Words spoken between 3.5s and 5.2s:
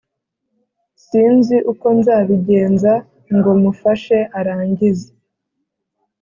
mufashe arangize